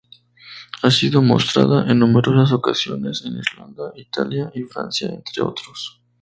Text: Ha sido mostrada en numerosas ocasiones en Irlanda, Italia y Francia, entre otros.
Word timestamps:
Ha 0.81 0.89
sido 0.89 1.21
mostrada 1.21 1.85
en 1.87 1.99
numerosas 1.99 2.51
ocasiones 2.53 3.23
en 3.23 3.37
Irlanda, 3.37 3.93
Italia 3.95 4.51
y 4.55 4.63
Francia, 4.63 5.09
entre 5.13 5.43
otros. 5.43 6.01